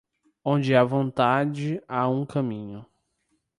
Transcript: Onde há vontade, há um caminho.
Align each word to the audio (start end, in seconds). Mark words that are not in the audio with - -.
Onde 0.43 0.73
há 0.75 0.83
vontade, 0.83 1.79
há 1.87 2.09
um 2.09 2.25
caminho. 2.25 2.83